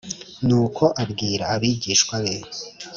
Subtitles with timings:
[0.47, 2.35] Nuko abwira abigishwa be